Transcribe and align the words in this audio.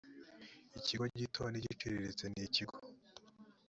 ikigo 0.79 1.05
gito 1.17 1.43
n 1.49 1.55
igiciriritse 1.59 2.25
ni 2.31 2.41
ikigo 2.47 2.75